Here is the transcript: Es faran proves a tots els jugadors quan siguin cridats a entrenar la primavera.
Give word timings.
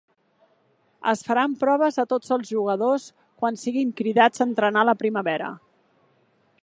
Es 1.11 1.19
faran 1.27 1.51
proves 1.63 1.99
a 2.03 2.05
tots 2.13 2.33
els 2.37 2.49
jugadors 2.53 3.05
quan 3.43 3.59
siguin 3.65 3.93
cridats 4.01 4.43
a 4.45 4.49
entrenar 4.51 4.87
la 4.91 4.97
primavera. 5.05 5.53